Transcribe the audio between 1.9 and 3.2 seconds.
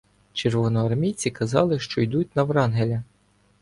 йдуть на Врангеля.